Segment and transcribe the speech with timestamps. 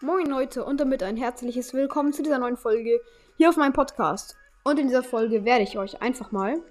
[0.00, 3.00] Moin Leute und damit ein herzliches Willkommen zu dieser neuen Folge
[3.36, 4.36] hier auf meinem Podcast.
[4.62, 6.62] Und in dieser Folge werde ich euch einfach mal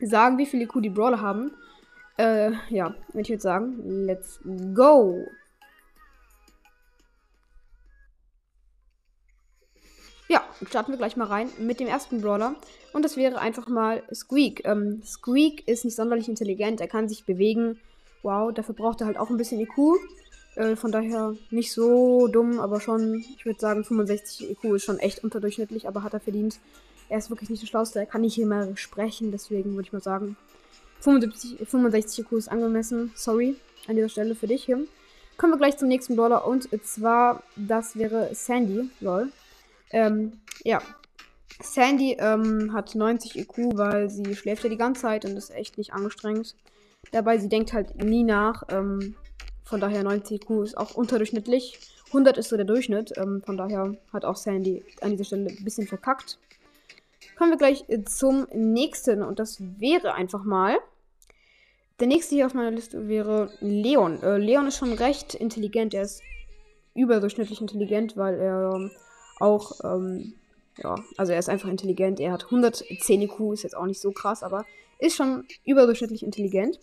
[0.00, 1.52] sagen, wie viele IQ die Brawler haben.
[2.16, 4.40] Äh, ja, würde ich jetzt sagen, let's
[4.74, 5.28] go!
[10.26, 12.56] Ja, starten wir gleich mal rein mit dem ersten Brawler.
[12.92, 14.64] Und das wäre einfach mal Squeak.
[14.64, 17.78] Ähm, Squeak ist nicht sonderlich intelligent, er kann sich bewegen.
[18.24, 20.00] Wow, dafür braucht er halt auch ein bisschen IQ.
[20.56, 24.98] Äh, von daher nicht so dumm, aber schon, ich würde sagen, 65 IQ ist schon
[24.98, 26.58] echt unterdurchschnittlich, aber hat er verdient.
[27.08, 29.92] Er ist wirklich nicht der Schlauste, er kann nicht hier mehr sprechen, deswegen würde ich
[29.92, 30.36] mal sagen,
[31.00, 33.12] 75, 65 IQ ist angemessen.
[33.14, 33.56] Sorry
[33.86, 34.80] an dieser Stelle für dich hier.
[35.36, 39.30] Kommen wir gleich zum nächsten Brawler und zwar, das wäre Sandy, lol.
[39.90, 40.80] Ähm, ja.
[41.62, 45.78] Sandy ähm, hat 90 IQ, weil sie schläft ja die ganze Zeit und ist echt
[45.78, 46.54] nicht angestrengt.
[47.12, 48.64] Dabei, sie denkt halt nie nach.
[48.68, 49.14] Ähm,
[49.66, 51.78] von daher 90 IQ ist auch unterdurchschnittlich.
[52.06, 53.12] 100 ist so der Durchschnitt.
[53.16, 56.38] Ähm, von daher hat auch Sandy an dieser Stelle ein bisschen verkackt.
[57.36, 59.24] Kommen wir gleich äh, zum nächsten.
[59.24, 60.76] Und das wäre einfach mal.
[61.98, 64.22] Der nächste hier auf meiner Liste wäre Leon.
[64.22, 65.94] Äh, Leon ist schon recht intelligent.
[65.94, 66.22] Er ist
[66.94, 68.92] überdurchschnittlich intelligent, weil er ähm,
[69.40, 70.34] auch, ähm,
[70.78, 72.20] ja, also er ist einfach intelligent.
[72.20, 74.64] Er hat 110 IQ, ist jetzt auch nicht so krass, aber
[75.00, 76.78] ist schon überdurchschnittlich intelligent.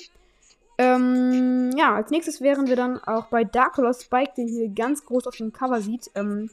[0.77, 5.05] Ähm, ja, als nächstes wären wir dann auch bei Dark Lord Spike, den hier ganz
[5.05, 6.09] groß auf dem Cover sieht.
[6.15, 6.49] Ähm,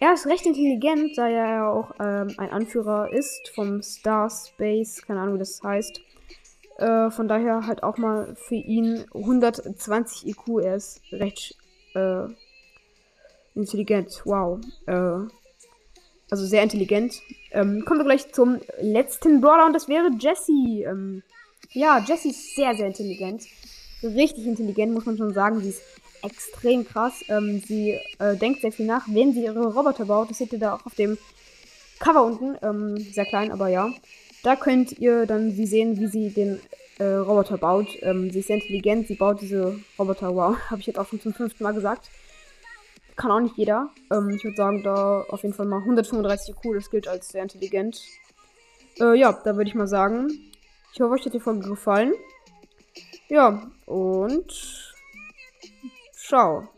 [0.00, 5.02] er ist recht intelligent, da er ja auch ähm, ein Anführer ist vom Star Space,
[5.02, 6.00] keine Ahnung, wie das heißt.
[6.78, 10.62] Äh, von daher halt auch mal für ihn 120 IQ.
[10.62, 11.54] Er ist recht
[11.94, 12.24] äh,
[13.54, 14.22] intelligent.
[14.24, 14.60] Wow.
[14.86, 15.28] Äh,
[16.30, 17.20] also sehr intelligent.
[17.50, 20.52] Ähm, kommen wir gleich zum letzten Brawler und das wäre Jesse.
[20.86, 21.22] Ähm,
[21.72, 23.44] ja, Jessie ist sehr, sehr intelligent.
[24.02, 25.60] Richtig intelligent, muss man schon sagen.
[25.60, 25.82] Sie ist
[26.22, 27.24] extrem krass.
[27.28, 30.30] Ähm, sie äh, denkt sehr viel nach, wenn sie ihre Roboter baut.
[30.30, 31.18] Das seht ihr da auch auf dem
[31.98, 32.56] Cover unten.
[32.62, 33.92] Ähm, sehr klein, aber ja.
[34.42, 36.60] Da könnt ihr dann sie sehen, wie sie den
[36.98, 37.88] äh, Roboter baut.
[38.00, 39.06] Ähm, sie ist sehr intelligent.
[39.06, 40.34] Sie baut diese Roboter.
[40.34, 42.08] Wow, habe ich jetzt auch schon zum fünften Mal gesagt.
[43.16, 43.90] Kann auch nicht jeder.
[44.10, 46.76] Ähm, ich würde sagen, da auf jeden Fall mal 135 cool.
[46.76, 48.00] Das gilt als sehr intelligent.
[48.98, 50.30] Äh, ja, da würde ich mal sagen,
[50.92, 52.14] ich hoffe, euch hat die Folge gefallen.
[53.28, 54.52] Ja, und
[56.12, 56.68] ciao.